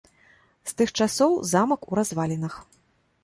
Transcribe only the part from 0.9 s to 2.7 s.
часоў замак у развалінах.